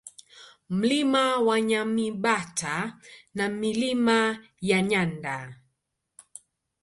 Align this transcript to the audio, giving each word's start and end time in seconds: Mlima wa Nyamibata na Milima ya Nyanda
Mlima 0.69 1.37
wa 1.39 1.61
Nyamibata 1.61 2.97
na 3.35 3.49
Milima 3.49 4.47
ya 4.61 4.81
Nyanda 4.81 5.59